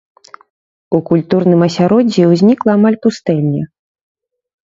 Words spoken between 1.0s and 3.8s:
культурным асяроддзі ўзнікла амаль пустэльня.